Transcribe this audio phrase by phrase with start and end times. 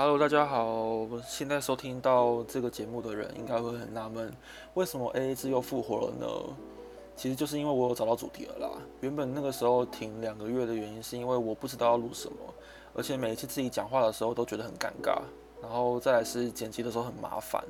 [0.00, 1.08] Hello，大家好。
[1.26, 4.32] 现在收听到这个节目的人应该会很纳闷，
[4.74, 6.26] 为什么 AA 制又复活了呢？
[7.16, 8.70] 其实就是因为我有找到主题了啦。
[9.00, 12.36] 原本那个时候停两个月的原因，是因为我不知道要录什么，
[12.94, 15.18] 而且每一次自己讲话的时候都觉得很尴尬。
[15.60, 17.60] 然后再来是剪辑的时候很麻烦，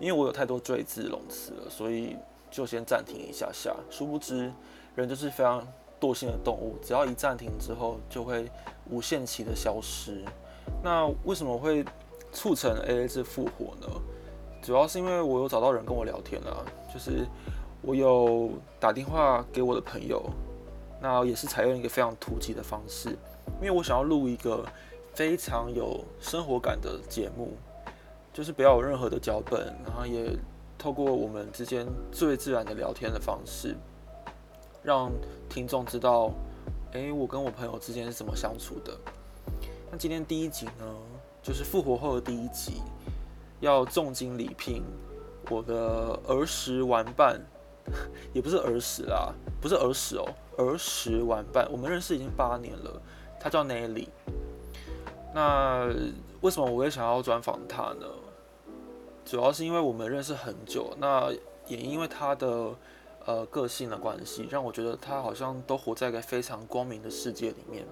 [0.00, 2.16] 因为我有太多赘字冗词了，所以
[2.50, 3.76] 就先暂停一下下。
[3.90, 4.50] 殊不知，
[4.94, 5.68] 人就是非常
[6.00, 8.50] 惰性的动物，只要一暂停之后，就会
[8.88, 10.24] 无限期的消失。
[10.82, 11.84] 那为什么会
[12.32, 13.86] 促成 AA 制复活呢？
[14.62, 17.26] 主要是因为我有找到人跟我聊天了，就是
[17.82, 18.50] 我有
[18.80, 20.22] 打电话给我的朋友，
[21.00, 23.10] 那也是采用一个非常突击的方式，
[23.60, 24.64] 因为我想要录一个。
[25.14, 27.56] 非常有生活感的节目，
[28.32, 30.30] 就是不要有任何的脚本，然后也
[30.78, 33.74] 透过我们之间最自然的聊天的方式，
[34.80, 35.10] 让
[35.48, 36.30] 听众知道，
[36.92, 38.96] 哎，我跟我朋友之间是怎么相处的。
[39.90, 40.84] 那今天第一集呢，
[41.42, 42.82] 就是复活后的第一集，
[43.60, 44.82] 要重金礼聘
[45.50, 47.40] 我的儿时玩伴，
[48.34, 53.00] 也不是儿时啦，不是儿时哦，儿时玩伴，我们认识已经八年了，
[53.40, 54.08] 他叫 Nelly。
[55.34, 55.88] 那
[56.42, 58.06] 为什么我会想要专访他呢？
[59.24, 61.32] 主要是因为我们认识很久，那
[61.66, 62.74] 也因为他的
[63.24, 67.86] 呃个性的关系，让我觉得他好像都活在一个非常光明的世界里面。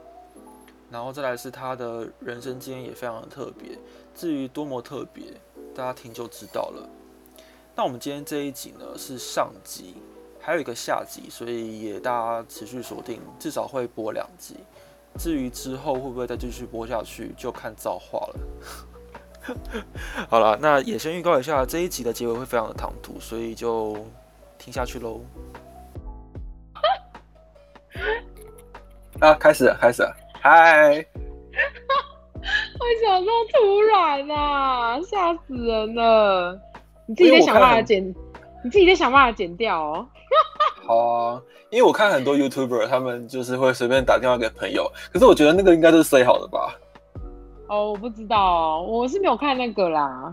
[0.90, 3.78] 然后再来是他的人生经验也非常的特别，
[4.14, 5.24] 至于多么特别，
[5.74, 6.88] 大家听就知道了。
[7.74, 9.96] 那我们今天这一集呢是上集，
[10.40, 14.56] 还有一个下集，所以也大家持续锁定，至少会播两集。
[15.18, 18.38] 至于之后会不会再继续播下去，就看造化了。
[20.28, 23.96] 好了，那也先预告一下，这一集的结尾会非常的唐突，所以就
[24.58, 25.20] 听下去喽。
[29.20, 30.02] 啊，开始，开始，
[30.48, 30.94] 嗨！
[30.94, 31.04] 为
[33.00, 35.00] 什么这么突然啊？
[35.02, 36.56] 吓死人了！
[37.04, 38.14] 你自己在想办法剪，
[38.62, 40.06] 你自己在想办法剪掉哦。
[40.86, 46.76] 好啊，因为我看很多 YouTuber，他们就是会随便打电话给朋友，可是我觉得那个应该都是 say 好的吧？
[47.68, 50.32] 哦，我不知道，我是没有看那个啦。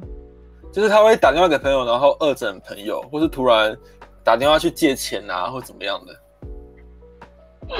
[0.72, 3.76] 就是他会打电话给朋友，然后恶整朋友，或是突然
[4.24, 6.16] 打电话去借钱啊，或怎么样的。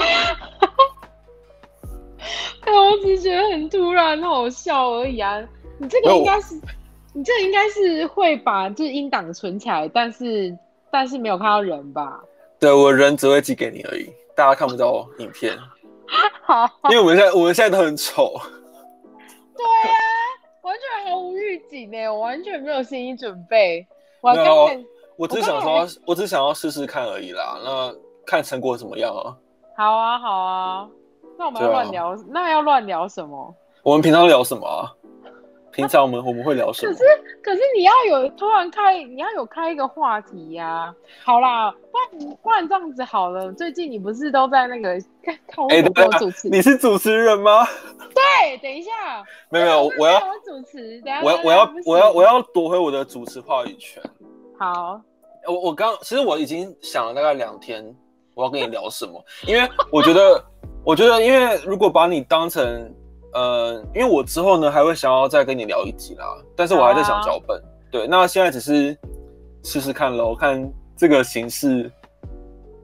[2.60, 5.42] 哎，我只是觉得很突然，好笑而已啊。
[5.78, 6.54] 你这个应该是，
[7.12, 10.56] 你这应该是会把就是音档存起来，但是
[10.90, 12.20] 但是没有看到人吧？
[12.58, 15.56] 对我人只会寄给你而已，大家看不到影片。
[16.42, 18.34] 好，因为我们现在我们现在都很丑。
[19.56, 19.96] 对呀，
[20.62, 23.86] 完全毫无预警呢，我完全没有心理准备。
[24.22, 24.70] 没有，
[25.16, 27.58] 我只是想说，我只想要试试看而已啦。
[27.62, 29.36] 那看成果怎么样啊？
[29.76, 30.88] 好啊，好啊。
[31.38, 33.54] 那我们要乱聊，那要乱聊什么？
[33.82, 34.92] 我们平常聊什么啊？
[35.72, 36.92] 平常我们我们会聊什么？
[36.92, 37.04] 可是
[37.42, 40.94] 可是你要有突然开，你要有开一个话题呀。
[41.24, 43.52] 好啦，不然不然这样子好了。
[43.54, 44.90] 最近你不是都在那个
[45.24, 46.48] 看看我主持？
[46.48, 47.66] 你是主持人吗？
[48.14, 48.90] 对，等一下，
[49.48, 54.00] 没有没有，我要主持，我要我要我要我要夺回我的主持话语权。
[54.56, 55.00] 好，
[55.48, 57.84] 我我刚其实我已经想了大概两天，
[58.34, 60.40] 我要跟你聊什么，因为我觉得
[60.84, 62.94] 我觉得，因为如果把你当成。
[63.36, 66.24] 呃，因为我之后呢还会想要再跟你聊一集啦，
[66.54, 67.60] 但是我还在想脚本。
[67.90, 68.96] 对，那现在只是
[69.64, 71.90] 试试看喽，看这个形式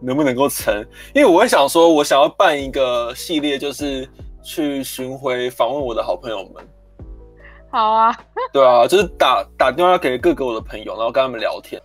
[0.02, 0.84] 能不能够成。
[1.14, 4.08] 因为我会想说，我想要办一个系列，就是
[4.42, 6.68] 去巡回访问我的好朋友们。
[7.70, 8.12] 好啊。
[8.52, 11.80] 对啊，就是打打电话给各个我的朋友，然后跟他们聊天。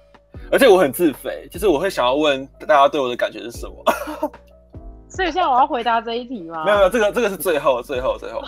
[0.52, 3.76] 而且我很自肥，就是我会想要问大家对我的感觉是什么。
[5.16, 6.66] 所以现在我要回答这一题吗？
[6.66, 8.42] 没有没有，这个这个是最后最后最后，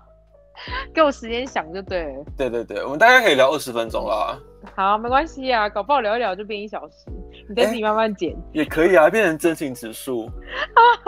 [0.92, 2.24] 给我时间想就对了。
[2.36, 4.38] 对对对，我们大概可以聊二十分钟啦。
[4.76, 7.06] 好，没关系啊，搞不好聊一聊就变一小时，
[7.48, 8.36] 你再自己慢慢剪。
[8.52, 10.28] 也可以啊，变成真情指数。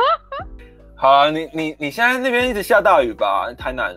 [0.97, 3.53] 好啊，你你你现在那边一直下大雨吧？
[3.53, 3.95] 台南。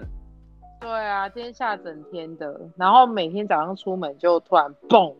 [0.81, 5.15] 对啊，今天下整天的，然后每天早上出门就突然蹦。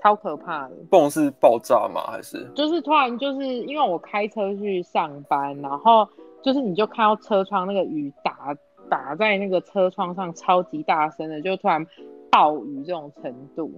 [0.00, 2.02] 超可怕的，泵是爆炸吗？
[2.06, 6.08] 还是就是突然就是因为我开车去上班，然后
[6.42, 8.56] 就是你就看到车窗那个雨打
[8.88, 11.84] 打在那个车窗上，超级大声的，就突然
[12.30, 13.70] 暴雨这种程度。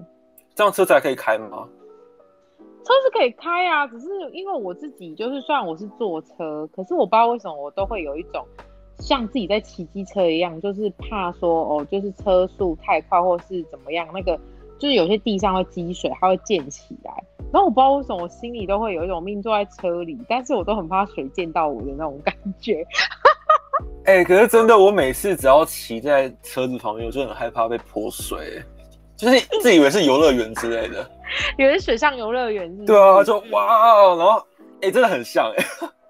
[0.55, 1.67] 这样车子还可以开吗？
[2.84, 8.44] 车子可以开啊，只是因为我自己就是虽然我是坐车，可是我不知道为什么我都会有一种
[8.99, 14.38] 像自己在骑机车一样，就是怕说哦，就是车速太快或是怎么样那个。
[14.81, 17.12] 就是有些地上会积水，它会溅起来。
[17.53, 22.85] 然后我不知道为什么，我心里都会有一种命坐在车里，但是我都很怕水溅到我的那种感觉。
[24.06, 28.62] 哎、可是真的，我每次只要骑在车子旁边，我就很害怕被泼水，
[29.17, 31.09] 就是自以为是游乐园之类的。
[31.59, 32.87] 以为是水上游乐园？
[32.87, 34.43] 对啊，就哇，然后
[34.81, 35.65] 哎、真的很像哎，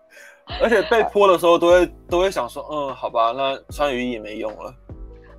[0.62, 4.74] 而且被泼的时候都会都会想说，嗯，好吧，那穿雨衣也没用了。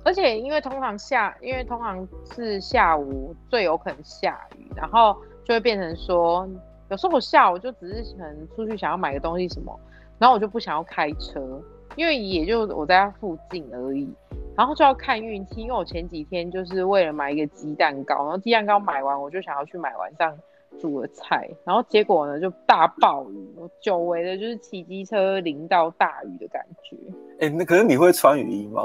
[0.04, 6.48] 而且因为通常下，因为通常是下午最有可能下雨，然后就会变成说，
[6.90, 9.78] 有时候我下午就只是可能出去想要买个东西什么，
[10.18, 11.62] 然后我就不想要开车，
[11.96, 14.12] 因为也就我在家附近而已，
[14.56, 15.62] 然后就要看运气。
[15.62, 20.36] 因为我前几天就是为了买一个鸡蛋糕，然后鸡蛋糕买完，我就想要去买晚上
[20.80, 26.96] 煮的菜，然后结果呢就大暴雨，我久违的就是骑机车淋到大雨的感觉。
[27.40, 28.82] 哎、那可是你会穿雨衣吗？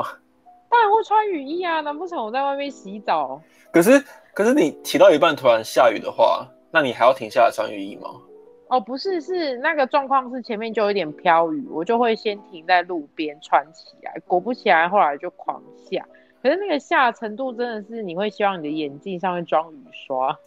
[1.08, 3.42] 穿雨衣啊，难不成我在外面洗澡？
[3.72, 8.10] 可是可是你骑到一半突然下雨的话，那你还要停下来穿雨衣吗？
[8.68, 16.06] 哦，不是，是那个状况是前面就有一点飘雨，我就会先停在路边穿起来，果不其然，后来就狂下。
[16.44, 20.38] 可是那个下的程度真的是，你会希望你的眼镜上面装雨刷。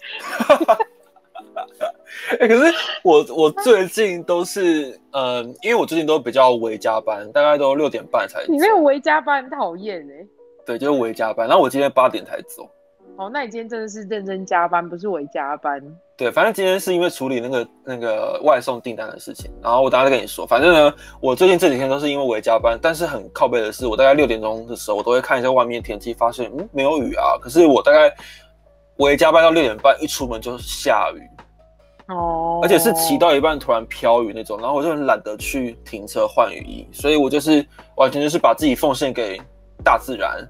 [2.38, 10.26] 哎、 可是我我最近都是，嗯、因为我最近都比较微加班，大概都六点半才你那个围加班很讨厌哎。
[10.70, 11.48] 对，就是微加班。
[11.48, 12.70] 然后我今天八点才走。
[13.16, 15.82] 哦，那你今天真的是认真加班，不是围加班。
[16.16, 20.46] 对，反正今天是因为处理那个那个外送订单的事情，然后我等下再跟你说。
[20.46, 27.36] 反正呢，我最近这几天都是因为微加班，但是很靠背的是，我大概六点钟的时候，我都会看一下外面天气，发现嗯没有雨啊。
[27.42, 28.14] 可是我大概
[28.98, 31.20] 微加班到六点半，一出门就下雨，
[32.14, 37.66] 哦，而且是骑到一半突然飘雨那种，然后我就很懒得去停车换雨衣，所以我就是
[37.96, 39.38] 完全就是把自己奉献给
[39.84, 40.46] 大自然，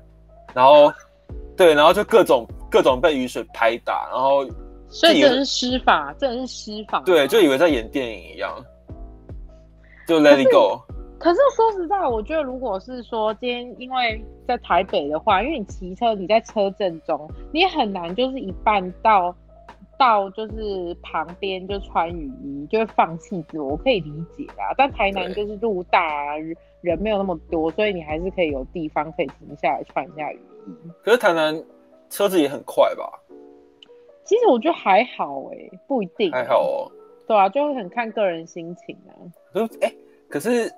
[0.55, 0.93] 然后
[1.57, 4.45] 对，然后就各种各种被雨水拍打，然后
[4.89, 7.03] 所以真的是施法，真的是施法。
[7.07, 8.53] 对，就以为在演电影一样，
[10.07, 10.81] 就 Let it go。
[11.19, 19.35] 可是说实在，我觉得如果是说今天因为在台北的话，因为你骑车你在车阵中，你也很难就是一半到
[19.99, 24.73] 到就是旁边就穿雨衣，就会放弃自我，我可以理解啊。
[24.79, 26.39] 但台南就是路大啊，
[26.83, 30.73] 人人没有那么多，所以你还是可以有地方可以停下来穿一下雨衣。
[31.03, 31.63] 可是台南
[32.09, 33.11] 车子也很快吧？
[34.25, 36.93] 其实我觉得还好哎、不一定，还好哦。
[37.27, 39.15] 对啊，就会很看个人心情啊。
[39.53, 39.93] 可是哎、
[40.29, 40.73] 可是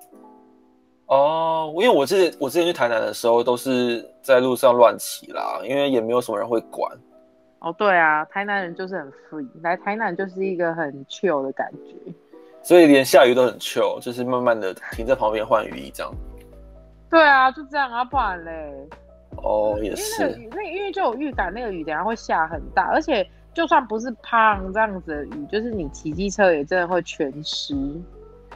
[1.07, 6.91] 哦，因为我是我之前去台南的时候都是在路上乱骑啦，因为也没有什么人会管。
[7.59, 12.13] 哦，对啊，台南人就是很 free，来台南就是一个很 chill 的感觉。
[12.63, 16.11] 所以连下雨都很 chill，就是慢慢的停在旁边换雨衣这样。
[17.09, 18.73] 对啊，就这样啊，不然嘞，
[19.43, 27.75] 哦，也因为那个是，那因为就有预感，那个雨等下会下很大，而且就算不是砰这样子的雨，就是你骑机车也真的会全湿，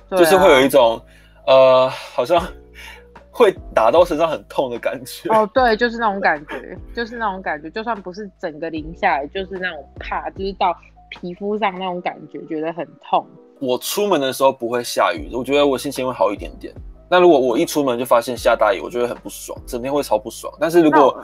[0.10, 1.00] 啊就是会有一种
[1.46, 2.42] 呃，好像
[3.30, 5.30] 会打到身上很痛的感觉。
[5.30, 10.76] 哦，对，就是那种感觉，就是那种感觉，就算不是整个淋下来，就是那种怕，就是到
[11.10, 13.26] 皮肤上那种感觉，觉得很痛。
[13.60, 16.74] 我出门的时候不会下雨，我觉得我心情会好一点点。
[17.10, 20.54] 那如果我一出门就发现下大雨，我就会很不爽，整天会超不爽。
[20.60, 21.18] 但是如果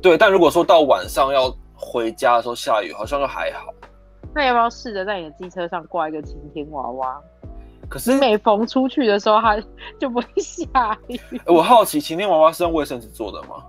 [0.00, 3.72] 对，但如果说到晚上要回家的时候下雨，好像就还好。
[4.34, 7.20] 那要不要试着在你的机车上挂一个晴天娃娃？
[7.88, 9.62] 可是每逢出去的时候，它
[10.00, 13.62] 就不会下雨， 我好奇，晴天娃娃是用卫生纸做的吗？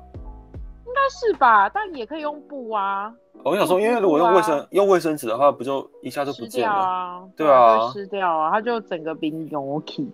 [0.95, 1.69] 该是吧？
[1.69, 6.75] 但也可以用布啊，我想说，因为如果用卫生用卫生纸的话，不就一下就不掉见了？
[6.75, 10.09] 啊，对啊就湿掉啊，它就整个比你牛起。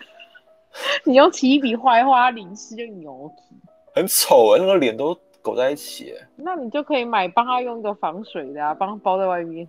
[1.04, 3.56] 你用起一笔坏花淋湿就牛起，
[3.94, 6.26] 很丑哎、那个脸都苟在一起、欸。
[6.36, 9.66] 那你就可以买帮他用一个防水的啊，帮他包在外面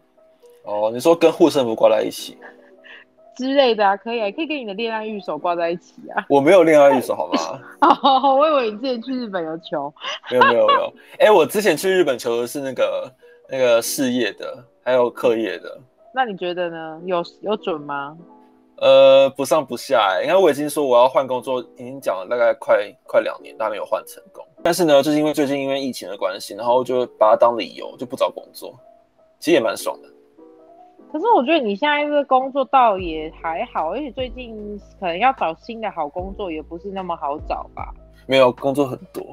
[0.65, 2.38] 哦，你说跟护身符挂在一起？
[3.39, 6.25] 之类的啊，可以啊，可以跟你的恋爱玉手挂在一起啊。
[6.27, 7.62] 我没有恋爱玉手好吗？
[7.79, 9.93] 哦，我以为你之前去日本有求，
[10.29, 10.93] 没有没有没有。
[11.19, 13.10] 哎、我之前去日本求的是那个
[13.50, 15.79] 那个事业的，还有课业的。
[16.13, 17.00] 那你觉得呢？
[17.05, 18.17] 有有准吗？
[18.81, 24.46] 呃，不上不下哎、因为我已经说我要换工作，已经讲了大概快快两年，但还没有换成功。
[24.62, 28.77] 但是呢，就是因为最近因为疫情的关系，然后就把它当理由，就不找工作，
[29.39, 30.10] 其实也蛮爽的。
[31.11, 37.93] 可是我觉得你现在这个工作倒也还好，而且最近可能要找新的好工作也不是那么好找吧？
[38.27, 39.23] 没有工作很多，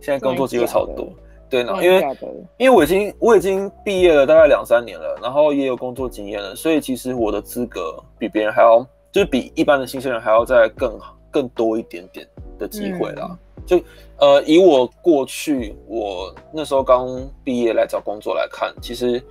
[0.00, 1.06] 现在工作机会超多。
[1.50, 2.16] 对呢，因为
[2.58, 8.80] 因为我已经我已经毕业了大概两三年了，然后也有工作经验了，所以其实我的资格比别人还要，
[9.10, 10.98] 就是比一般的新鲜人还要再更
[11.30, 12.26] 更多一点点
[12.58, 13.38] 的机会啦。
[13.66, 13.78] 就
[14.18, 17.06] 呃，以我过去我那时候刚
[17.44, 19.22] 毕业来找工作来看，其实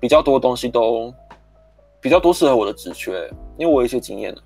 [0.00, 1.14] 比较多东西都
[2.02, 4.42] 比较多适合我的职缺，因为我有一些经验了，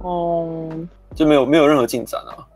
[0.00, 0.70] 哦、
[1.14, 2.46] 就没有没有任何进展啊。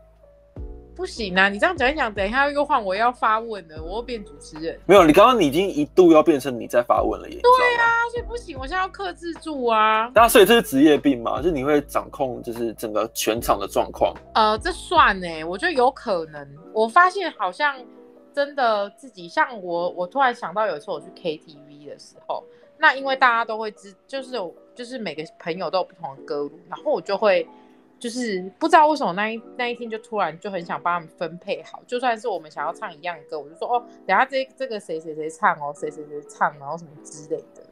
[0.95, 1.47] 不行啊！
[1.47, 4.79] 你这样讲一讲，等一下又换我要发问了，我又变主持人。
[4.87, 7.39] 没有，你刚刚你已经一度要变成你在发问了耶。
[7.39, 10.11] 对啊，所以不行，我现在要克制住啊。
[10.15, 11.37] 那所以这是职业病嘛？
[11.37, 14.11] 就是你会掌控，就是整个全场的状况。
[14.33, 15.43] 呃，这算呢？
[15.43, 16.47] 我觉得有可能。
[16.73, 17.75] 我发现好像
[18.33, 22.43] 真的自己像我，我突然想到有一次我去 KTV 的时候，
[22.77, 27.47] 那因为大家都会知，就是有，就是每个朋友都有不同的歌路，然后我就会。
[27.99, 37.63] 就是不知道为什么那一那一天就突然就很想帮他们分配好，就算是我们想要唱一样歌，我就说哦，等下这这个谁谁谁唱哦，谁谁谁唱，然后什么之类的。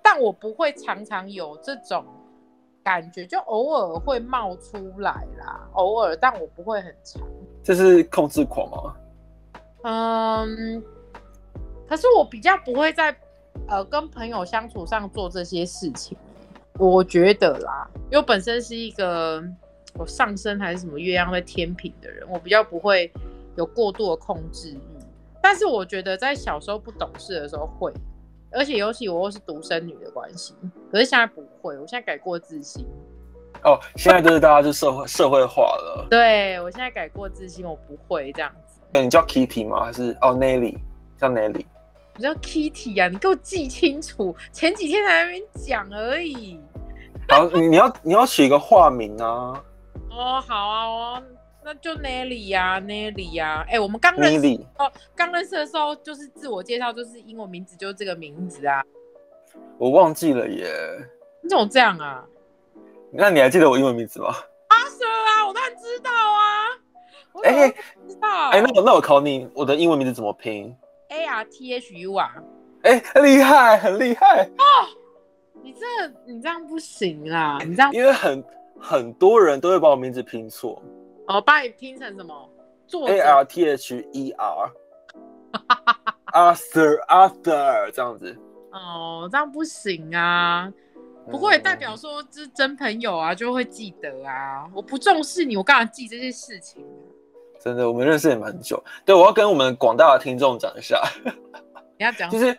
[0.00, 2.02] 但我不会常常有这种
[2.82, 7.20] 感觉，就偶尔会冒出来啦，偶尔，但我不会很长。
[7.62, 8.96] 这是控制狂吗？
[9.82, 10.82] 嗯，
[11.86, 13.14] 可是我比较不会在
[13.68, 16.16] 呃跟朋友相处上做这些事情，
[16.78, 19.42] 我觉得啦，因为本身是一个。
[19.98, 23.10] 我上升还是什么月亮在天平的人，我比较不会
[23.56, 24.80] 有过度的控制欲。
[25.40, 27.90] 但是我觉得在小时候不懂事的时候会，
[28.52, 30.54] 而且尤其我又是独生女的关系，
[30.92, 32.84] 可是现在不会，我现在改过自新。
[33.64, 36.06] 哦，现在就是大家就社会社会化了。
[36.10, 38.78] 对我现在改过自新，我不会这样子。
[38.92, 39.82] 你叫 Kitty 吗？
[39.82, 40.76] 还是哦 Nelly？
[41.16, 41.64] 叫 Nelly？
[42.16, 43.08] 你叫 Kitty 啊？
[43.08, 46.60] 你给我记清楚，前几天才那边讲而已。
[47.28, 49.62] 好，你你要你要取一个化名啊。
[50.10, 51.22] 哦，好啊，哦，
[51.62, 58.82] 那就 Nelly 呀，Nelly 呀，哎，我们刚认识哦，刚认识的时候就是自我介绍，就是英文名字就是这个名字啊。
[59.76, 60.66] 我忘记了耶。
[61.42, 62.24] 你怎么这样啊？
[63.12, 64.28] 那你还记得我英文名字吗？
[64.68, 66.44] 阿 Sir 啊，我当然知道啊。
[67.44, 67.68] 哎，
[68.08, 68.48] 知道。
[68.50, 70.74] 哎，那我那我考你，我的英文名字怎么拼
[71.08, 72.34] ？A R T H U 啊。
[72.82, 74.44] 哎，很厉害，很厉害。
[74.58, 74.88] 哦，
[75.62, 75.86] 你这
[76.26, 78.44] 你这样不行啦，你这样因为很。
[78.78, 80.82] 很多人都会把我名字拼错，
[81.28, 82.50] 哦，把你拼成什么
[83.08, 84.30] ？A R T H E
[86.26, 88.36] R，Arthur Arthur 这样子。
[88.70, 90.70] 哦，这样不行啊！
[91.30, 94.68] 不过也代表说这是真朋友啊，就会记得啊。
[94.74, 96.84] 我不重视你，我干嘛记这些事情？
[97.66, 98.82] 真的，我们认识也蛮久。
[99.04, 101.02] 对，我要跟我们广大的听众讲一下。
[101.98, 102.56] 你要讲，就是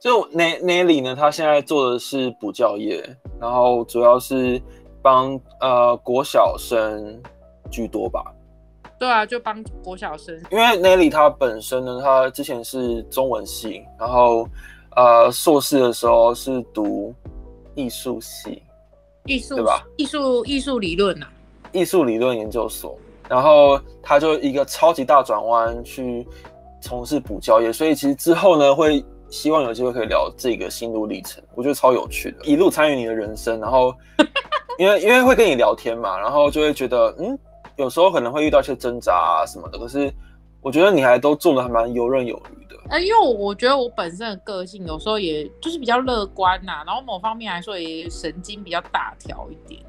[0.00, 3.04] 就 N Nelly 呢，他现在做的是补教业，
[3.40, 4.60] 然后主要是。
[5.02, 7.22] 帮呃国小生
[7.70, 8.24] 居多吧，
[8.98, 10.34] 对啊，就帮国小生。
[10.50, 14.48] 因为 Nelly 她本身呢，他之前是中文系，然后
[14.96, 17.14] 呃硕士的时候是读
[17.76, 18.60] 艺术系，
[19.26, 19.86] 艺术对吧？
[19.96, 21.28] 艺术艺术理论呐，
[21.70, 22.98] 艺术理论研究所。
[23.28, 26.26] 然后他就一个超级大转弯去
[26.80, 33.94] 从事补教业，所以其实之后呢，会希望有机会可以聊这个心路历程，我觉得超有趣的，一路参与你的人生，然后。
[34.78, 37.38] 因为因为会跟你聊天嘛，然后就会觉得，嗯，
[37.76, 40.12] 有时候可能会遇到一些挣扎啊什么的，可是
[40.60, 42.76] 我觉得你还都做的还蛮游刃有余的。
[42.90, 49.80] 呃，因为我觉得我本身的个性有时候也就是比较乐观呐，然后某方面来说也神经比较大条一点，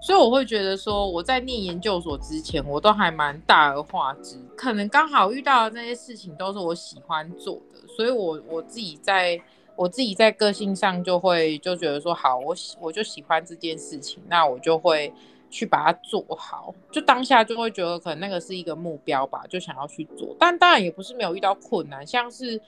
[0.00, 9.40] 所以我会觉得说我在念研究所之前，我都还蛮大而化之，可能刚好遇到的那些事情都是我喜欢做的，所以我我自己在。
[9.76, 15.10] 我自己在个性上就会就觉得说好，我喜我就喜欢这件事情，那我就会
[15.48, 16.74] 去把它做好。
[16.90, 20.36] 就当下就会觉得可能那个是一个目标吧，就想要去做。
[20.38, 22.60] 但当然也不是没有遇到困难，像是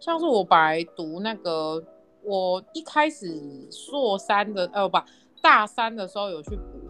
[0.00, 1.80] 像是我本来读那个，
[2.24, 4.98] 我一开始硕三的呃不
[5.42, 6.80] 大三的时候有去补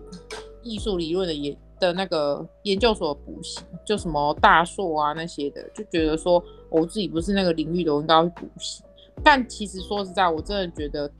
[0.62, 8.82] 艺术理论的研的那个研究所补习，就什么大硕啊那些的，就觉得说我自己不是那个领域的，我应该要去补习。
[9.22, 11.10] 但其实说实在，我真的觉得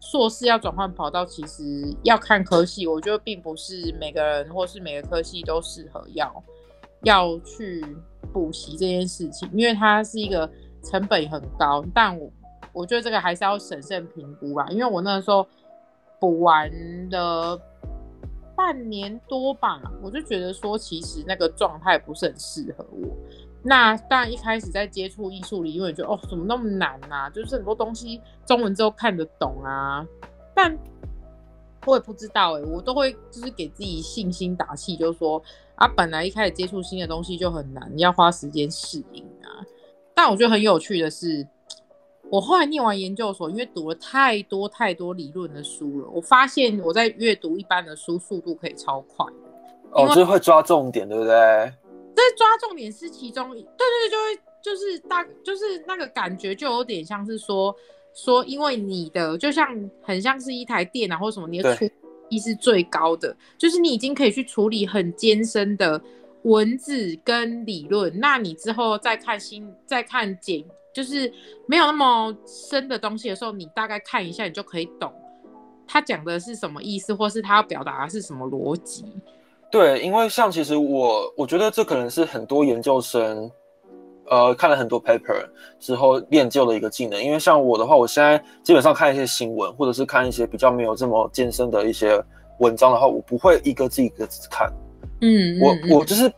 [0.00, 2.86] 硕士要转换跑道，其实要看科系。
[2.86, 6.44] 我觉得并不是每个人或是每个科系都适合要
[7.02, 7.84] 要去
[8.32, 10.50] 补习这件事情，因为它是一个
[10.82, 11.84] 成本很高。
[11.94, 12.30] 但我
[12.72, 14.66] 我觉得这个还是要审慎评估吧。
[14.70, 15.46] 因为我那时候
[16.24, 16.70] 补完
[17.10, 17.60] 了
[18.56, 23.14] 半年多吧，我就觉得说，其实那个状态不是很适合我。
[23.62, 27.28] 那当然，一开始在接触艺术里，因为觉得哦，怎么那么难呐？
[27.28, 30.06] 就是很多东西中文之后看得懂啊，
[30.54, 30.74] 但
[31.84, 35.42] 我也不知道哎，我都会就是给自己信心打气，就是说
[35.74, 39.60] 啊，本来一开始接触新的东西就很难，你要花时间适应啊。
[40.14, 41.46] 但我觉得很有趣的是，
[42.30, 49.24] 我后来念完研究所，因为读了太多太多理论的书了，我发现我在阅读一般的书速度可以超快
[49.92, 51.72] 哦，就是会抓重点，对不对？
[52.16, 57.74] 这抓重点是其中，对对对，就会就是大就是那个感觉就有点像是说
[58.14, 59.68] 说，因为你的就像
[60.02, 61.84] 很像是一台电脑或什么，你的处
[62.30, 66.00] 力是最高的，就是你已经可以去处理很艰深的
[66.42, 71.30] 文字跟理论，那你之后再看新再看简，就是
[71.66, 75.12] 没有那么深的东西的时候，你大概看一下，你就可以懂
[75.86, 79.04] 他讲的是什么意思，或是他要表达的是什么逻辑。
[79.70, 83.50] 对，因为像其实我我觉得这可能是很多研究生，
[84.30, 85.44] 呃，看了很多 paper
[85.80, 87.22] 之后练就的一个技能。
[87.22, 92.22] 因为像我的话，我现在基本上看一些新闻，或者是看一些比较没有这么艰深的一些
[92.60, 94.72] 文章的话，我不会一个字一个字看。
[95.20, 96.32] 嗯，我我就是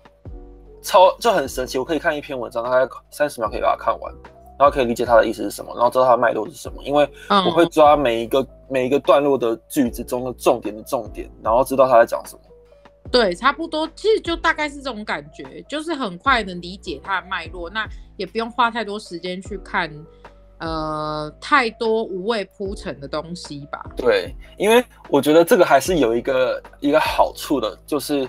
[0.81, 4.15] 超就很神奇，我可以看一篇文章，大概三十秒可以把它看完，
[4.59, 6.83] 然后可以理解他的意思是什么，然后知道他的脉络是什么。
[6.85, 12.41] 因为我会抓每一个每一个段落的句子中的重点的重点，然后知道他在讲什么。
[13.09, 19.89] 对，差不多，其实就大概是这种感觉，就是很快能理解它的脉络，那也不用花太多时间去看，
[20.59, 23.81] 呃，太多无谓铺陈的东西吧。
[23.97, 28.29] 对，因为我觉得这个还是有一个一个好处的，就是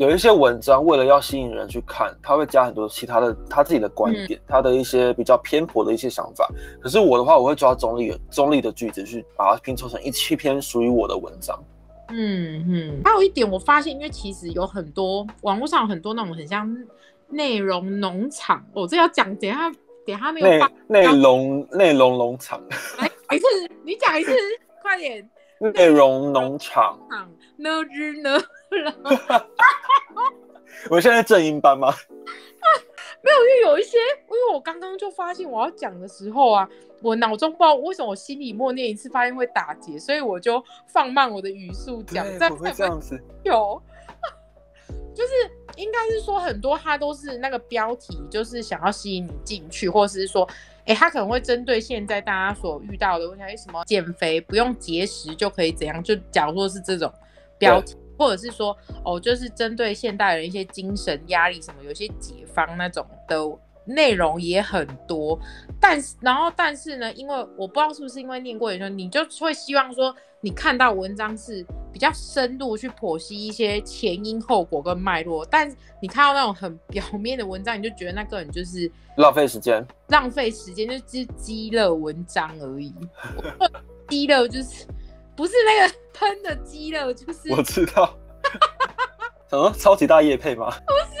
[0.00, 6.48] 有一些文章为了要吸引人去看，他会加很多其他的他自己的观点，他的一些比较偏颇的一些想法。
[6.80, 11.62] 可是我的话，我会抓中立中立的句子去把它拼凑成一一篇属于我的文章。
[12.08, 16.74] 嗯嗯，还有一点我发现，因为其实有很多网络上有很多那种很像
[17.28, 19.70] 内容农场，我这要讲，等下
[20.06, 20.48] 等下没有
[20.86, 22.58] 内容内容农场，
[23.28, 23.44] 来一次，
[23.84, 24.32] 你讲一次，
[24.80, 25.30] 快点，
[25.74, 26.98] 内容农场，
[27.58, 27.70] 呢，
[30.90, 31.92] 我现在正音班吗？
[33.22, 36.68] 没有，因为有一些，因为我刚刚就发现我要讲的时候啊。
[37.02, 42.26] 我脑中不知道为什么，我心里默念一次，发现会打结，所以我就放慢我的语速讲。
[42.38, 43.18] 再会这样子。
[43.42, 43.82] 有，
[45.16, 45.32] 就是
[45.76, 50.46] 应该是说很多，它都是那个标题，就是想要吸引你进去，或者是说，
[50.84, 56.04] 哎，它可能会针对现在大家所遇到的问题，什么减肥不用节食就可以怎样？
[56.04, 57.10] 就假如说是这种
[57.56, 63.36] 标题，或者是说，哦，就是针对现代人一些精神压力什么，有些解方那种的。
[63.86, 65.36] 内容也很多，
[65.80, 75.68] 但是然后但是呢，因为我不知道是不是因为念过研究，你就会希望说你看到文章是比较深度去剖析一些前因后果跟脉络，但
[76.00, 82.94] 你看到那种很表 面的文章，你就觉得那个人就是浪费时间，浪费时间就是鸡肋文章而已。
[84.08, 84.86] 鸡肋就是
[85.36, 88.14] 不是那个喷的鸡肉，就是我知道，
[89.48, 90.70] 什么超级大叶配吗？
[90.86, 91.20] 不是。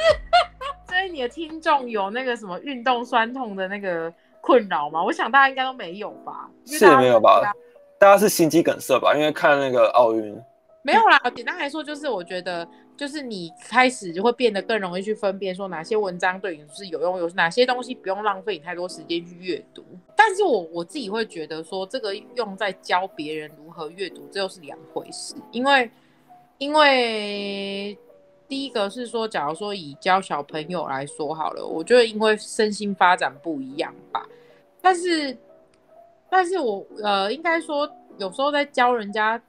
[0.88, 5.02] 所以你的听众有那个什么运动酸痛的那个困扰吗？
[5.02, 6.48] 我想大家应该都没有吧？
[6.66, 7.40] 是没有吧？
[7.98, 9.14] 大家是心肌梗塞吧？
[9.14, 10.38] 因为看那个奥运。
[10.82, 12.66] 没有啦，简单来说就是我觉得，
[13.00, 19.82] 就是你开始就会变得更容易去分辨，说哪些文章对你是有用，有哪些东西不用浪费你太多时间去阅读。
[20.14, 25.90] 但是我我自己会觉得说，这个用在教别人如何阅读，这又是两回事，因为
[26.58, 27.96] 因为。
[28.46, 34.28] 第一个是说，假如说以教小朋友来说好了，我觉得因为身心发展不一样吧。
[34.82, 35.38] 但是，
[36.28, 39.40] 但是我呃，应该说有时候在教人家，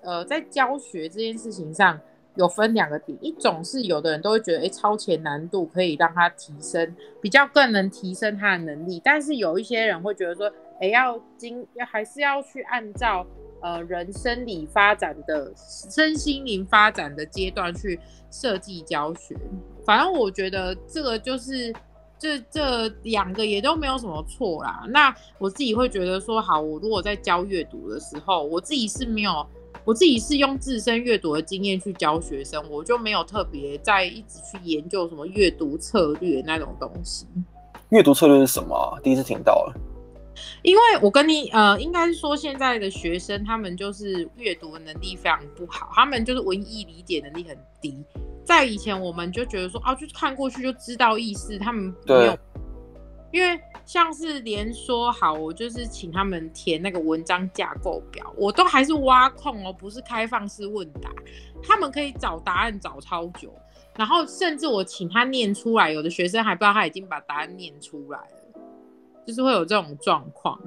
[0.00, 2.00] 呃，在教学这件事情上
[2.36, 9.00] 有分两个点，一种是有的人都会觉得，哎，超前难度可以让他提升，比较更能提升他的能力。
[9.04, 13.26] 但是有一些人会觉得说，哎，要经要还是要去按照。
[13.62, 17.98] 呃，人生理发展的身心灵发展的阶段去
[18.30, 19.34] 设计教学，
[19.84, 21.74] 反正我觉得这个就是
[22.18, 24.84] 这这两个也都没有什么错啦。
[24.90, 29.44] 那我自己会觉得说，好，我如果在教阅读的时候，我自己是没有，
[29.86, 37.24] 我自己是用自身阅读的经验去教学生，我就没有特别在一直去研究什么阅读策略那种东西。
[37.90, 38.98] 阅读策略是什么？
[39.00, 39.72] 第一次听到了。
[40.62, 47.96] 因为我跟你呃，应该是说现在的学生他们就是阅读能力非常不好，他们就是文艺理解能力很低。
[48.44, 52.36] 在以前我们就觉得说啊，就看过去就知道意思，他们没有。
[53.36, 61.10] 因为像是连说好，我就是请他们填那个文章架构表，我都还是挖空哦，不是开放式问答，
[61.62, 63.52] 他们可以找答案找超久，
[63.94, 68.60] 然后甚至我请他念出来，有的学生还不知道他已经把答案念出来了。
[69.26, 70.58] 就是会有这种状况，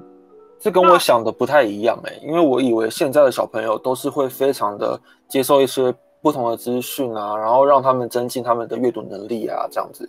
[0.60, 10.08] 这跟我想的不太一样哎，因为我以为现在的小朋友都是会非常的接受一些不同的资讯啊，然后让他们增进他们的阅读能力啊，这样子。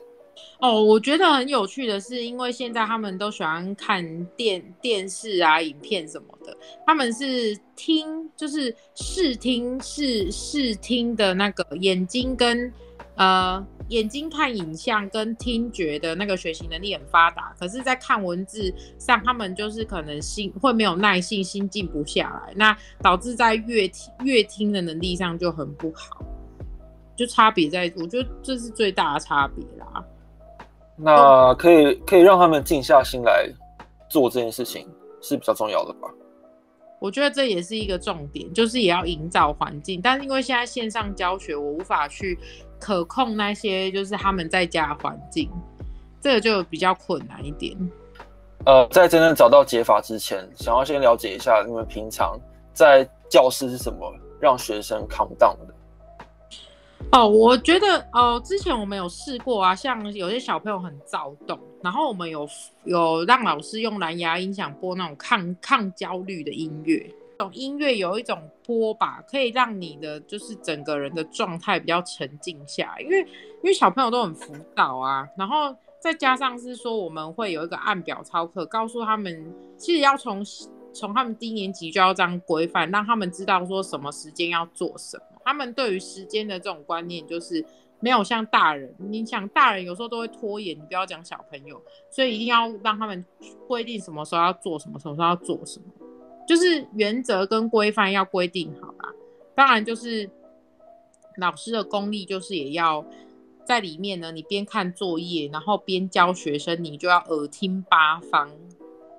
[0.59, 12.71] 哦，我觉得很有趣的是，因为现在他们都喜欢看电电视啊、影片什么的，他们是听，就是视听、视视听的那个眼睛跟
[13.15, 13.65] 呃。
[13.89, 26.25] 眼睛看影像跟听觉的那个学习能力很发达，可是，在看文字上，他们就是可能心会没有耐性，心静不下来，那导致在阅听阅听的能力上就很不好。
[27.17, 30.01] 就差别在，我觉得这是最大的差别啦。
[31.03, 33.49] 那可以可以让他们静下心来
[34.07, 34.87] 做这件事情
[35.21, 36.07] 是比较重要的吧？
[36.99, 39.99] 我觉得这也是一个重点，就是也要营造环境。
[39.99, 42.37] 但是因为现在线上教学，我无法去
[42.79, 45.49] 可控那些就是他们在家环境，
[46.21, 47.75] 这个就比较困难一点。
[48.67, 52.39] 呃，在真正找到解法之前，想要先了解一下你们平常
[52.71, 55.70] 在教室是什么让学生 calm down 的。
[57.09, 62.47] 哦，我觉得哦，之前我们有试过啊，像有些小朋友很躁动，然后我们有
[62.85, 66.97] 有让老师用蓝牙音响播那种抗抗焦虑的音乐，
[67.37, 80.41] 这种音乐有一种播吧，可以让你的就是整个人的状态比较沉静下，因为因为小朋友都很浮躁啊，然后再加上是说我们会有一个按表操课，告诉他们其实要从
[80.93, 85.23] 从他们低年级就要这样规范，让他们知道说什么时间要做什么。
[85.43, 87.63] 他们对于时间的这种观念，就是
[87.99, 88.93] 没有像大人。
[88.97, 93.23] 你想，大人有时候都会拖延，你不要讲小朋友，所以一定要让他们
[93.67, 95.85] 规定什么时候要做什么，什么时候要做什么，
[96.47, 99.13] 就是原则跟规范要规定好啦。
[99.53, 100.29] 当然，就是
[101.37, 103.05] 老师的功力，就是也要
[103.65, 104.31] 在里面呢。
[104.31, 108.49] 你边看作业，然后边教学生，你就要耳听八方，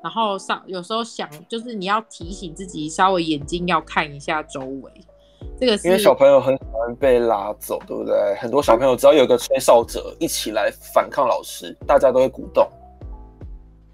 [0.03, 4.91] 然后上有时候想，就是你要提醒自己，稍微眼睛要看一下周围。
[5.61, 8.35] 这个因为小朋友很喜欢被拉走，对不对？
[8.37, 12.69] 很多小朋友只要有个吹哨者一起来反抗老师，大家都会鼓动。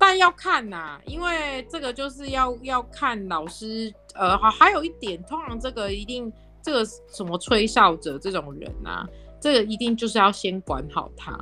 [0.01, 3.93] 但要看呐，因为这个就是要要看老师。
[4.15, 9.07] 呃，好，还有一点，通常这个一定这个什么吹哨者这种人啊，
[9.41, 11.39] 这个一定就是要先管好他。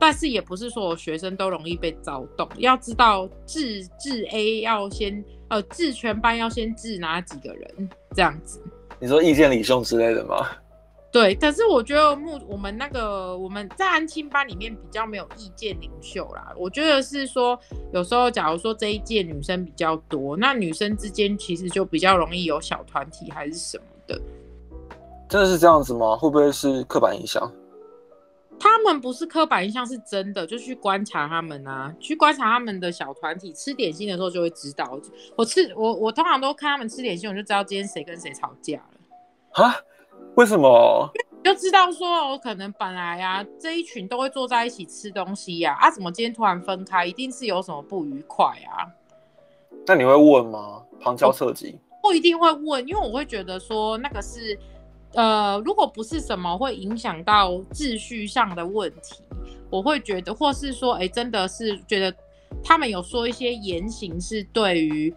[0.00, 8.60] 但是也不是说学生都容易被躁动，要知道治治 A 要先呃治全班要先治哪几个人这样子。
[9.02, 10.46] 你说意见领袖之类的吗？
[11.10, 16.54] 对，可是我觉得目我们那个我们在安亲班里面比较没有意见领袖啦。
[16.56, 17.58] 我觉得是说，
[17.92, 24.22] 有时候假如说这一届女生比较多，那女生之间其实就比较容易有小团体还是什么的。
[25.28, 26.16] 真的是这样子吗？
[26.16, 27.52] 会不会是刻板印象？
[28.60, 30.46] 他们不是刻板印象，是真的。
[30.46, 34.96] 就去观察他们啊，去观察他们的小团体吃点心的时候就会知道。
[35.36, 38.91] 我吃我我通常都看他们吃点心，我就知道今天谁跟谁吵架了。
[39.54, 39.76] 啊？
[40.36, 41.10] 为什么？
[41.44, 47.04] 就知道说，我可能本来啊这一群都会坐在一起吃东西呀，啊怎么今天突然分开？
[47.04, 48.86] 一定是有什么不愉快啊？
[49.86, 50.82] 那你会问吗？
[51.00, 51.78] 旁敲侧击？
[52.02, 54.58] 不一定会问，因为我会觉得说那个是。
[55.14, 59.22] 呃，如果不是什么会影响到秩序上的问题，
[59.68, 62.16] 我会觉得，或是说，哎，真的是觉得
[62.64, 65.14] 他们有说一些言行是对于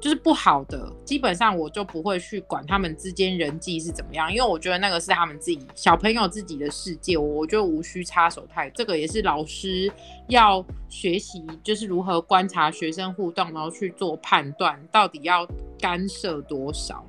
[0.00, 8.70] 就是不好的，基本上我就不会去管他们之间人际是怎么样，因为我觉得那个是他们自己小朋友自己的世界，我就无需插手太。
[8.70, 9.92] 这个也是老师
[10.28, 15.46] 要学习，就是如何观察学生互动，然后去做判断，到底要
[15.78, 17.04] 干涉多少。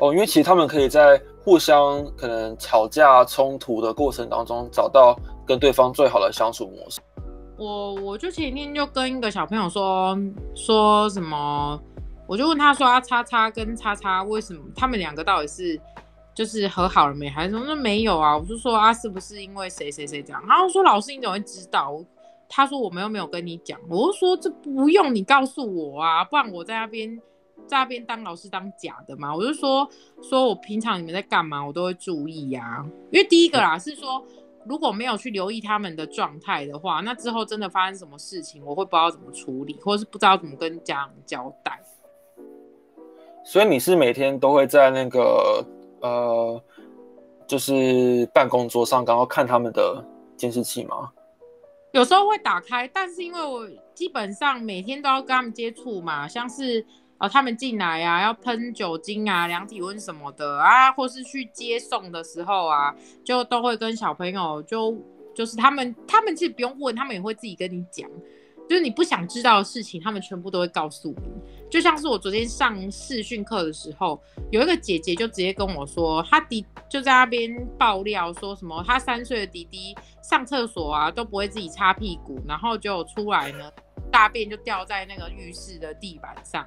[0.00, 7.00] 哦，因为其实他们可以在互相可能吵架冲突的过程当中，找到跟对方最好的相处模式。
[7.56, 10.16] 我我就前天就跟一个小朋友说
[10.54, 11.76] 说什么，
[12.28, 15.80] 我就问他说啊，叉叉跟叉叉为什么他们两个到底是
[16.34, 17.28] 就是和好了没？
[17.28, 18.36] 还是说没有啊？
[18.36, 20.44] 我就说啊，是不是因为谁谁谁这样？
[20.46, 22.00] 然后说老师你怎么会知道？
[22.48, 23.80] 他说我们又没有跟你讲。
[23.88, 27.20] 我就说这不用你告诉我啊，不然我在那边。
[27.66, 29.34] 在那边当老师当假的嘛？
[29.34, 29.86] 我就说
[30.22, 32.82] 说我平常你们在干嘛，我都会注意呀。
[33.10, 34.24] 因为第一个啦是说，
[34.64, 41.78] 如果没有去留意他们的状态的话，那之后真的发生什么事情，我会不知道怎么处理，或者是不知道怎么跟家长交代。
[43.50, 45.64] 所以你是每天都会在那个
[46.02, 46.62] 呃，
[47.46, 50.04] 就是办公桌上，然后看他们的
[50.36, 51.10] 监视器吗？
[51.92, 56.84] 有时候会打开，但是因为我基本上每天都要跟他们接触嘛，像是。
[57.20, 64.96] 呃，他们进来呀，要喷酒精啊，量体温什么的啊，或是去接送的时候啊，就都会跟小朋友就
[65.34, 68.08] 就是他们他们其实不用问，他们也会自己跟你讲，
[68.68, 71.68] 就是你不想知道的事情，他们全部都会告诉你。
[71.70, 83.70] 就像是我昨天上视讯课的时候，有一个姐姐就直接跟我说，她弟就在那边爆料说什么，她三岁的弟弟上厕所啊都不会自己擦屁股，然后就出来呢，
[84.10, 86.66] 大便就掉在那个浴室的地板上。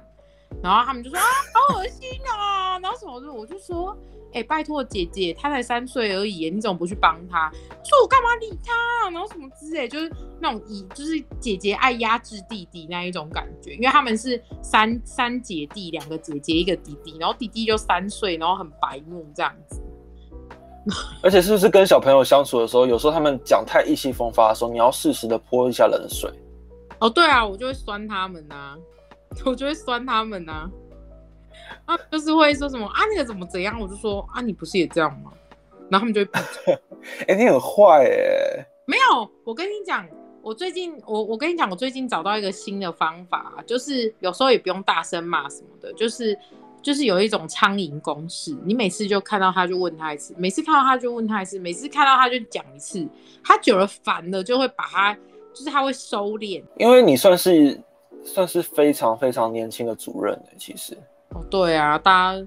[0.62, 2.78] 然后他们就说啊，好恶心啊！
[2.78, 3.96] 然后什么的，我就说，
[4.32, 7.50] 哎，拜托姐姐，她才三岁而已，你怎么不去帮她？
[7.84, 9.10] 说我干嘛理他？
[9.10, 19.82] 然后什么之类，就是那种以就是姐姐爱压制弟弟那一种感觉，因为他们是三三姐弟，两个姐姐一个弟弟，然后弟弟就三岁，然后很白目这样子。
[21.22, 26.28] 而且是不是跟小朋友相处的时候，有时候他们讲太意气风发的时候，你要适时的泼一下冷水。
[26.98, 28.76] 哦，对啊，我就会酸他们呐，
[29.46, 30.52] 我就会酸他们呐。
[30.52, 30.70] 啊，
[32.10, 33.78] 就是会说什么啊，那个怎么怎样？
[33.80, 35.32] 我就说啊，你不是也这样吗？
[35.90, 36.78] 然后他们就会闭嘴。
[37.28, 38.66] 哎，你很坏哎。
[38.84, 40.06] 没有，我跟你讲，
[40.42, 46.36] 我最近我我跟你讲，我最近找到一个新的方法，就是有时候也不用大声骂什么的，就是
[46.82, 53.06] 就是有一种苍蝇公式，你每次就看到他就问他一次，每次看到他就问他一次，每次看到他就讲一次，
[53.44, 55.14] 他久了烦了就会把他，
[55.54, 56.62] 就是他会收敛。
[56.76, 57.80] 因为你算是
[58.24, 60.98] 算是非常非常年轻的主任其实。
[61.34, 62.46] 哦，对啊，大家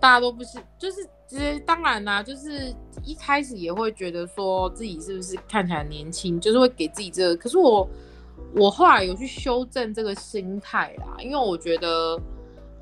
[0.00, 7.36] 大家都不是，就是其实当然啦，就是一开始也会觉得说自己是不是看起来年轻，就是会给自己这个。
[7.36, 7.88] 可是我
[8.54, 12.20] 我后来有去修正这个心态啦，因为我觉得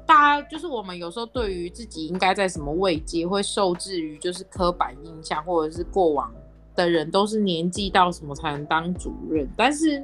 [0.06, 6.32] 大家就是我们有时候对于自己应该在什么位阶，会受制于就是刻板印象，或者是过往
[6.74, 10.02] 的人都是年纪到什么才能当主任，但是。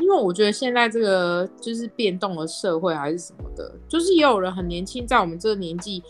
[0.00, 6.02] 因为我觉得现在这个就是变动的社会还是什么的，就是也有人很年轻，在我们这个年纪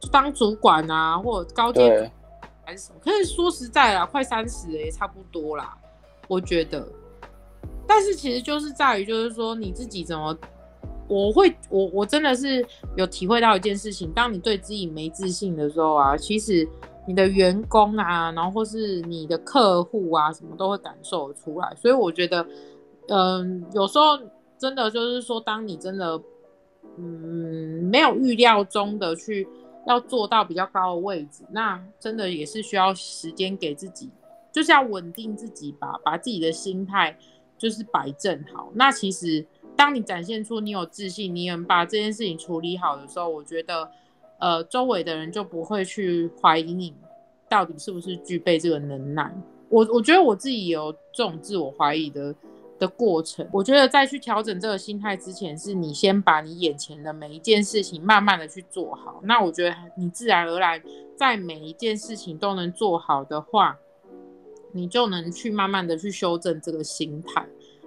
[0.00, 2.10] 就当主管啊，或者高阶
[2.64, 2.98] 还是什么。
[3.00, 5.76] 可是说实在啦，快三十也差不多啦，
[6.26, 6.84] 我觉得。
[7.86, 10.36] 但是其实就是在于，就是说你自己怎么，
[11.06, 16.66] 我会我我真的是有体会到一件事情，当你对自己没自信的时候啊，其实
[17.06, 21.72] 你的员工啊，然后或是你的客户啊，什么都会感受出来。
[21.76, 22.44] 所以我觉得。
[23.08, 24.18] 嗯，有时候
[24.56, 26.18] 真的就是说，当你真的
[26.96, 29.46] 嗯没有预料中的去
[29.86, 34.08] 要做到比较高的位置，那真的也是需要时间给自己，
[34.50, 37.14] 就是要稳定自己吧，把自己的心态
[37.58, 38.70] 就是摆正好。
[38.72, 39.44] 那其实
[39.76, 43.90] 当你展现出你有自信，你能把这件事情处理好的时候，我觉得
[44.38, 46.94] 呃周围的人就不会去怀疑你
[47.50, 49.30] 到底是不是具备这个能耐。
[49.68, 52.34] 我我觉得我自己有这种自我怀疑的。
[52.78, 59.20] 的过程，我觉得在去调整这个心态之前，是你先把你眼前的每一件事情慢慢的去做好。
[59.22, 60.82] 那我觉得你自然而然
[61.16, 63.76] 在每一件事情都能做好的话，
[64.72, 67.46] 你就能去慢慢的去修正这个心态。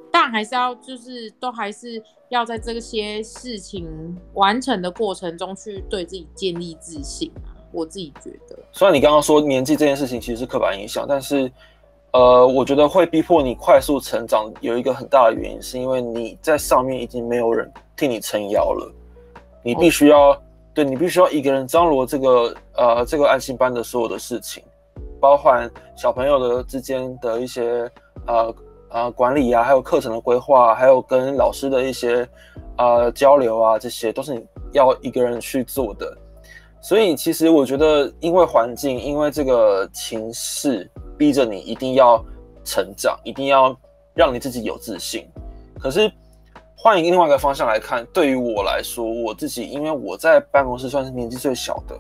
[0.10, 7.52] 但还是要就是都还是要在这些事情完成的过程中去对自己建立自信啊。
[7.73, 11.52] 我自己觉得，虽然你刚刚说年纪这件事情其实是刻板印象，但是。
[12.13, 18.91] 呃，我觉得会逼迫你快速成长，有一个很大的原因，是因为你在上面已经没有人替你撑腰了，
[19.62, 20.36] 你必须要
[20.74, 24.63] 对你必须要一个人张罗这个呃这个安心班的所有的事情，
[25.20, 27.91] 包含小朋友的之间的一些
[28.26, 28.56] 呃
[28.89, 32.28] 呃管理啊，还有课程的规划，还有跟老师的一些
[32.78, 36.17] 呃交流啊，这些都是你要一个人去做的。
[36.81, 40.89] 所以其实我觉得，因为环境，因为这个情势。
[41.17, 42.23] 逼着你一定要
[42.63, 43.75] 成长，一定要
[44.13, 45.27] 让你自己有自信。
[45.79, 46.07] 可是
[46.75, 51.99] 换一个另外一个方向来看，对于我来说，我自己因为我在办公室算是年纪最小的，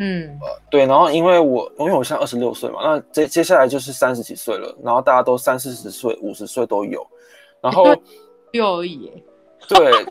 [0.00, 0.84] 嗯，呃，对。
[0.84, 7.02] 然后因为我因为我现在二十六岁嘛，那接接下来就是三十几岁了，然后大家都三四十岁、五十岁都有，
[7.62, 7.86] 然后
[8.52, 9.10] 六而已，
[9.66, 9.92] 对，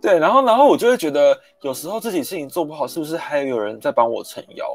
[0.00, 0.18] 对。
[0.18, 4.66] 然后然后我就会觉得，有时候自己事情做不好，是不是还有人在帮我撑腰？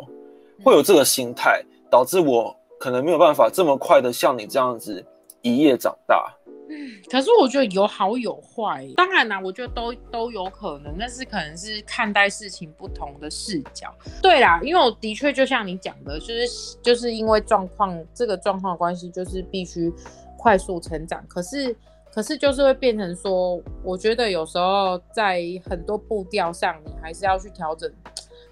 [0.63, 5.05] 会有这个心态，导致我可能没有办法这么快的像你这样子
[5.41, 6.33] 一夜长大。
[6.69, 6.75] 嗯，
[7.09, 13.93] 可是我觉得有好有坏，当然啦，我觉得都都有可能，但是可能是看待事情不同的视角。
[14.21, 19.93] 对啦，因为我的确就像你讲的，就是就是因为状况这个状况的关系，就是必须
[20.37, 21.23] 快速成长。
[21.29, 21.73] 可是
[22.17, 27.87] 可是就是会变成说，我觉得有时候在很多步调上，你还是要去调整。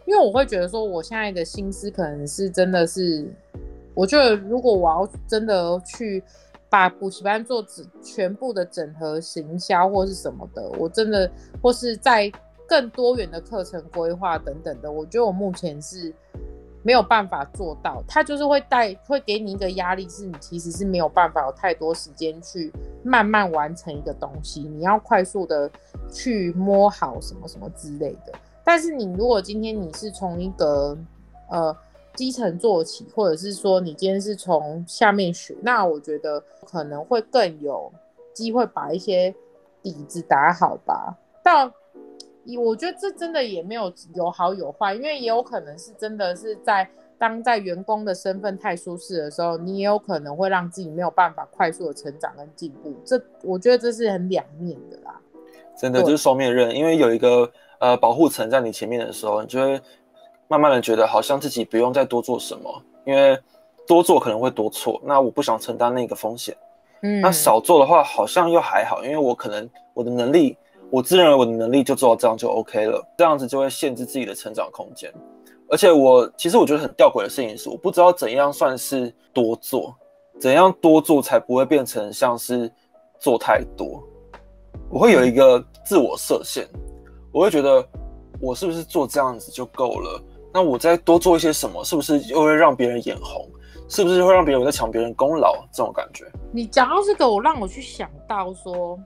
[0.06, 3.28] 因为我会觉得说，我现在的心思可能是真的是，
[3.96, 6.24] 我觉得如果我要真的去
[6.70, 11.28] 把补习班做整全部的整合行销或是什么的，我真的
[11.60, 12.32] 或是在
[12.68, 16.14] 更多元的课程规划等等的，我觉得我目前是
[16.86, 18.04] 没有办法做到。
[18.08, 22.72] 它就是会带会给你一个压力，是你其实是没有办法有太多时间去
[23.04, 25.70] 慢慢完成一个东西，你要快速的
[26.12, 28.32] 去摸好什么什么之类的。
[28.64, 30.96] 但是你如果今天你是从一个
[31.50, 31.76] 呃
[32.14, 37.92] 基层做起，或者是说你今天是从下面学，那我觉得可能会更有
[38.32, 39.34] 机会把一些
[39.82, 41.18] 底子打好吧。
[41.44, 41.72] 但
[42.58, 52.94] 我觉得这真的也没有有好有坏，因为也有可能是真的是在当在员工的身份太舒适的时候，你也有可能会让自己没有办法快速的成长跟进步。
[53.06, 55.20] 这我觉得这是很两面的啦。
[55.78, 57.52] 真的就是双面刃，因为有一个。
[57.78, 59.80] 呃，保护层在你前面的时候，你就会
[60.48, 63.38] 慢慢的觉得好像自己不用再多做什么，因为
[63.86, 66.56] 多做可能会多错，那我不想承担那个风险。
[67.02, 70.58] 嗯，那少做的话好像又还好，因为我可能我的能力，
[70.96, 75.14] 我自认为我的能力就做到这样就 OK 了，这样子就会限制自己的成长空间。
[75.70, 79.94] 而且我其实我觉得很吊诡的事情是，我不知道怎样算是多做，
[80.40, 82.72] 怎样多做才不会变成像是
[83.20, 84.02] 做太多。
[84.90, 86.66] 我会有一个自我设限，
[87.34, 87.86] 我会觉得
[88.40, 90.24] 我是不是做这样子就够了？
[90.54, 93.46] 那我再多做一些什么，是不是又会让别人眼红？
[93.90, 95.62] 是不是会让别人在抢别人功劳？
[95.74, 96.26] 这种感觉。
[96.54, 98.98] 你讲到这个，我让我去想到说，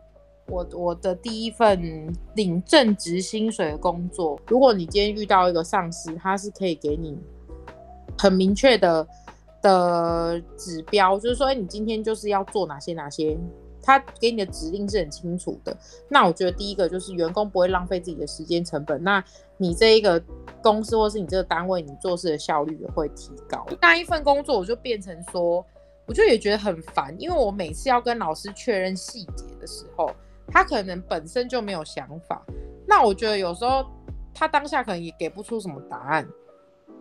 [0.50, 7.18] 我我的第一份领正职薪水的工作，如果你今天遇到一个上司，他是可以给你
[8.18, 9.08] 很明确的
[9.62, 13.38] 的指标，就是说，哎，你今天就是要做哪些哪些。
[13.82, 15.76] 他给你的指令是很清楚的，
[16.10, 19.24] 那我觉得第一个就是员工不会浪费自己的时间成本，那
[19.58, 20.22] 你这一个
[20.62, 23.66] 公司或是你这个单位，你做事的效率也会提高。
[23.82, 25.66] 那一份工作我就变成说，
[26.06, 30.12] 我就也觉得很烦，因为我每次要跟老师确认细节的时候，
[30.52, 32.42] 他可能本身就没有想法，
[32.88, 33.86] 那我觉得有时候
[34.34, 36.28] 他当下可能也给不出什么答案，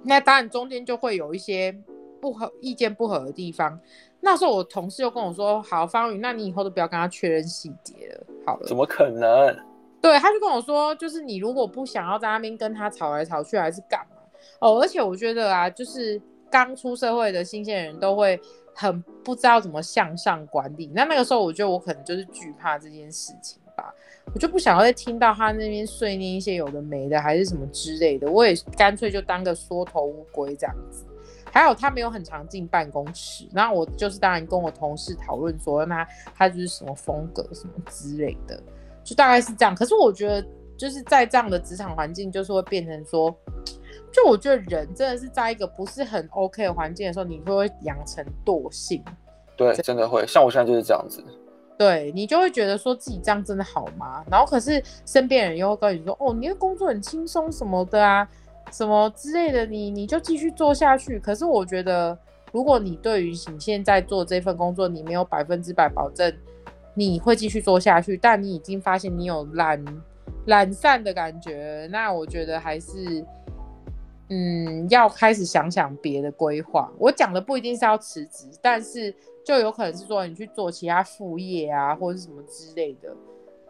[0.02, 1.76] 那答案中间就会有一些
[2.20, 3.78] 不合意见不合的地方。
[4.20, 9.56] 那时候我同事又跟我说：“好，方宇，那你以后都不要跟他确认细节了。”好了，怎么可能？
[10.02, 14.16] 对，他就跟我说：“就是你如果不想要在那边跟他吵来吵去，还是干嘛？”
[14.60, 18.40] 哦，而且我觉得啊，就是刚出社会的新鲜人都会
[18.78, 20.88] 很不知道怎么向上管理。
[20.94, 23.92] 那那个时候，我觉得我可能就是惧怕这件事情吧，
[24.32, 28.30] 我就不想要再听到他那边碎念一些有的没的，还是什么之类的。
[28.30, 31.04] 我也干脆就当个缩头乌龟这样子。
[31.50, 38.62] 还有他没有很常进办公室，然后我就是当然跟我同事讨论说，那他就是什么风格什么之类的，
[39.02, 39.74] 就大概是这样。
[39.74, 43.34] 可是我觉得就是在这样的职场环境，就是会变成说，
[44.12, 49.04] 就我觉得人真的是在一个不是很 OK 的环境的时候，你会会养成惰性。
[49.56, 50.26] 对，真的会。
[50.26, 51.22] 像我现在就是这样子。
[51.76, 54.24] 对你就会觉得说自己这样真的好吗？
[54.30, 58.28] 然后可是身边人又会告诉你说，哦，你的工作很轻松什么的啊。
[58.70, 61.18] 什么之类的，你你就继续做下去。
[61.18, 62.18] 可是我觉得，
[62.52, 66.30] 如果你对于你现在做这份工作，你没有百分之百保证
[66.92, 69.82] 你会继续做下去，但你已经发现你有懒
[70.44, 73.24] 懒散的感觉，那我觉得还是，
[74.30, 76.92] 嗯，要开始想想别的规划。
[76.98, 79.14] 我讲的不一定是要辞职，但是
[79.44, 83.14] 就有可能是说你去做其他副业啊，或者是什么之类的。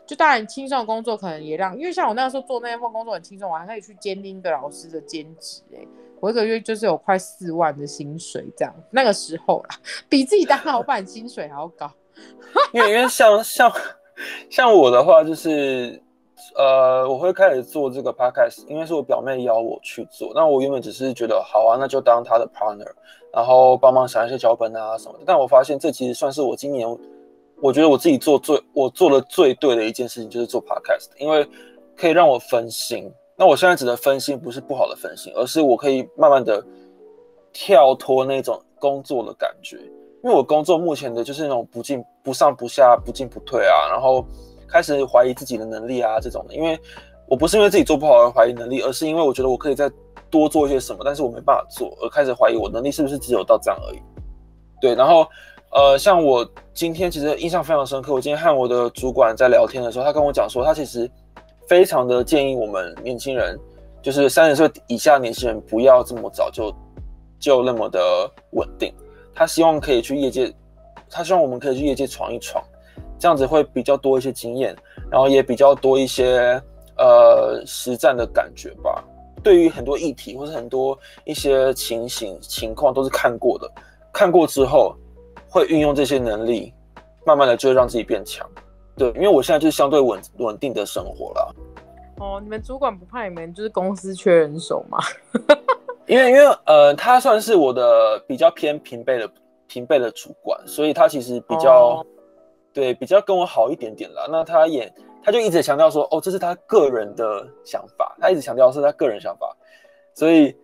[0.06, 5.86] 就当然轻松的工作可能也让，因为像我那个时候做那份工作很轻松，我还可以去兼另一个老师的兼职，哎，
[6.18, 8.74] 我一个月就是有快四万的薪水这样。
[8.90, 9.76] 那个时候啦，
[10.08, 11.92] 比自己当老板薪水还要高。
[12.72, 13.70] 因为因为像像
[14.50, 16.02] 像我的话，就是
[16.56, 20.32] 呃，我会开始做这个 podcast，因为是我表妹邀我去做。
[20.34, 22.90] 那我原本只是觉得好啊，那就当他的 partner，
[23.32, 25.24] 然后帮忙想一些脚本啊什么的。
[25.26, 26.88] 但我发现这其实算是我今年。
[27.60, 31.44] 我觉得我自己做最我做的最对的一件事情就是做 podcast，因为
[31.96, 33.12] 可以让我分心。
[33.34, 36.64] 那我现在指的分心不是不好的分心，而是我可以慢慢的
[37.52, 39.76] 跳脱那种工作的感觉。
[40.22, 44.24] 因为我工作目前的就是那种不进不上不下不进不退啊，然后
[44.68, 46.54] 开始怀疑自己的能力啊这种的。
[46.54, 46.78] 因为
[47.26, 49.90] 我不是因为自己做不好而怀疑能力，而是因为我觉得我可以再
[50.30, 53.98] 多做一些什么，但是我没办法做，而开始怀疑我能力是不是只有到这样而已。
[54.80, 55.26] 对，然后。
[55.70, 58.14] 呃，像我今天其实印象非常深刻。
[58.14, 61.08] 我今天和我的主管在聊天的时候，他跟我讲说，他其实
[61.68, 63.54] 非常的建议我们年轻人，
[64.00, 66.74] 就是三十岁以下年轻人不要这么早就
[67.38, 68.00] 就那么的
[68.52, 68.90] 稳定。
[69.34, 70.50] 他希望可以去业界，
[71.10, 72.64] 他希望我们可以去业界闯一闯，
[73.18, 74.76] 这样子会比较多一些经验，
[75.10, 76.62] 然后也比较多一些
[76.96, 79.04] 呃实战的感觉吧。
[79.42, 83.70] 对于很多议题或是很多一些情形情况都是看过的，
[84.12, 84.94] 看过之后。
[85.50, 86.74] 会运用这些能力，
[87.24, 88.46] 慢慢的就会让自己变强。
[88.98, 91.54] 对，因为我现在就是相对稳稳定的生活了。
[92.18, 94.98] 哦，你们主管不怕你们就是公司缺人手吗？
[96.06, 99.30] 因为因为呃，他算是我的比较偏平辈的
[99.66, 102.04] 平辈的主管，所以他其实比较
[102.72, 104.26] 对比较跟我好一点点啦。
[104.30, 104.92] 那他也
[105.22, 109.56] 他就一直强调说，哦，这是他个人的想法，他一直强调是他个人想法，
[110.14, 110.56] 所以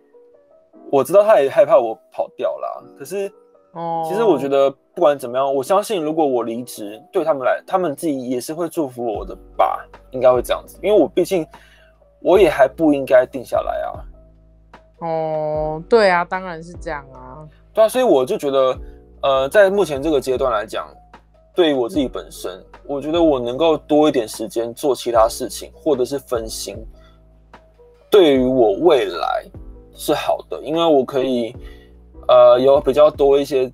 [0.91, 2.83] 我知道他也害怕我跑掉啦。
[2.97, 3.31] 可是。
[3.73, 11.45] 哦，其实我觉得不管怎么样，我相信如果我离职，对他们来，他们自己也是会祝福我的吧，应该会这样子，因为我毕竟
[12.21, 13.91] 我也还不应该定下来啊。
[15.05, 17.45] 哦，对啊，当然是这样啊。
[17.73, 18.79] 对啊，所以我就觉得，
[19.21, 20.87] 呃，在目前这个阶段来讲，
[21.55, 26.75] 对于我自己本身，我觉得我能够多一点时间做其他事情，或者是分心，
[28.09, 29.45] 对于我未来
[29.95, 31.55] 是好的，因为我可以
[32.27, 33.71] 呃有比较多一些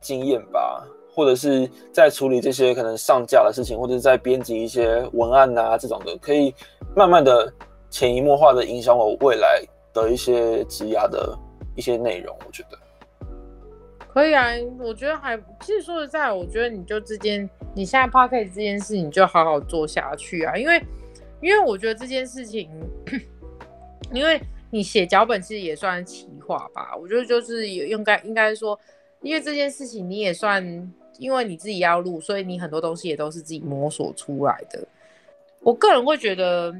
[0.00, 6.52] 经验吧，或者是在处理这些可能上架的事情，或者是在编辑一些文案啊这种的，可以
[6.96, 7.52] 慢慢的
[7.88, 9.62] 潜移默化的影响我未来
[9.94, 11.38] 的一些职涯的
[11.76, 12.76] 一些内容，我觉得。
[14.12, 20.78] 可以啊，我觉得还其实说实在，我觉得你就这件你现在 p o c a s t 这件事，你就好好做下去啊，因为
[21.40, 22.68] 因为我觉得这件事情，
[24.12, 24.38] 因为
[24.70, 28.78] 你写脚本其实也算企划吧，我觉得就是也应该应该说，
[29.22, 30.62] 因为这件事情你也算，
[31.18, 34.86] 因为你自己要录，所以你很多东西也都是自己摸索出来的。
[35.60, 36.70] 我个人会觉得，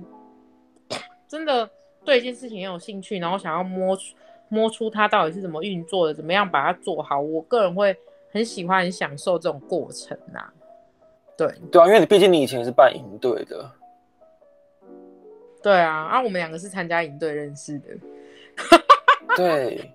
[1.27, 1.71] 真的
[2.05, 4.15] 对一件事情很有兴趣，然后想要摸出。
[4.53, 7.19] 摸出它到底是怎么运作的，怎么样把它做好？
[7.19, 7.97] 我个人会
[8.31, 10.45] 很喜欢、很享受这种过程呐。
[11.39, 13.71] 对对啊，因为你毕竟你以前是办营队的。
[15.63, 17.87] 对啊，啊，我们两个是参加营队认识的。
[19.35, 19.91] 对，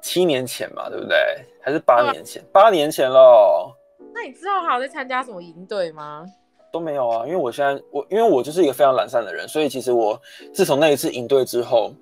[0.00, 1.16] 七年前嘛，对不对？
[1.60, 2.42] 还是八年前？
[2.52, 3.72] 八年前喽。
[4.12, 6.26] 那你知道还有在参加什么营队吗？
[6.72, 10.20] 都没有啊，因为我现在我因为我就是一个非常懒散的人，所以其实我
[10.52, 11.94] 自从那一次营队之后。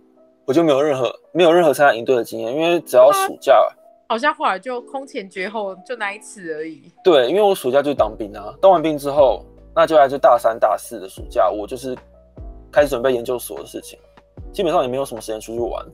[0.49, 3.53] 我就没有任何没有任何参加营队的经验，因为只要暑假，
[4.09, 6.90] 好像后来就空前绝后，就那一次而已。
[7.05, 9.44] 对，因为我暑假就当兵啊，当完兵之后，
[9.76, 11.94] 那就来就大三大四的暑假，我就是
[12.72, 13.99] 开始准备研究所的事情，
[14.51, 15.84] 基本上也没有什么时间出去玩。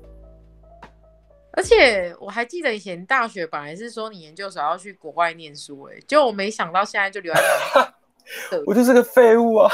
[1.57, 7.95] 而且我还记得以前大学本来是说你研究所要去国外念书，哎，就我没想到现在就留在台湾。
[8.67, 9.69] 我就是个废物啊！